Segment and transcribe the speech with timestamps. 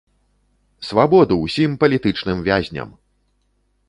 [0.87, 2.89] Свабоду ўсім палітычным вязням!